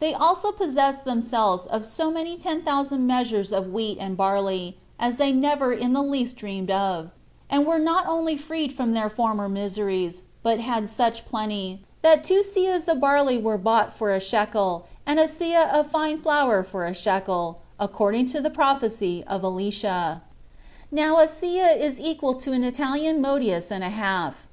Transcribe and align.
They 0.00 0.12
also 0.12 0.52
possessed 0.52 1.06
themselves 1.06 1.64
of 1.64 1.86
[so 1.86 2.10
many] 2.10 2.36
ten 2.36 2.60
thousand 2.62 3.06
measures 3.06 3.54
of 3.54 3.72
wheat 3.72 3.96
and 3.98 4.18
barley, 4.18 4.76
as 5.00 5.16
they 5.16 5.32
never 5.32 5.72
in 5.72 5.94
the 5.94 6.02
least 6.02 6.36
dreamed 6.36 6.70
of; 6.70 7.08
and 7.48 7.66
were 7.66 7.78
not 7.78 8.06
only 8.06 8.36
freed 8.36 8.74
from 8.74 8.92
their 8.92 9.08
former 9.08 9.48
miseries, 9.48 10.24
but 10.42 10.60
had 10.60 10.90
such 10.90 11.24
plenty, 11.24 11.86
that 12.02 12.22
two 12.22 12.40
seahs 12.42 12.86
of 12.86 13.00
barley 13.00 13.38
were 13.38 13.56
bought 13.56 13.96
for 13.96 14.10
a 14.10 14.20
shekel, 14.20 14.84
and 15.06 15.18
a 15.18 15.24
seah 15.24 15.72
of 15.72 15.90
fine 15.90 16.20
flour 16.20 16.62
for 16.62 16.84
a 16.84 16.92
shekel, 16.92 17.62
according 17.80 18.26
to 18.26 18.42
the 18.42 18.50
prophecy 18.50 19.24
of 19.26 19.42
Elisha. 19.42 20.20
Now 20.90 21.16
a 21.18 21.26
seah 21.26 21.74
is 21.78 21.98
equal 21.98 22.34
to 22.34 22.52
an 22.52 22.62
Italian 22.62 23.22
modius 23.22 23.70
and 23.70 23.82
a 23.82 23.88
half. 23.88 24.46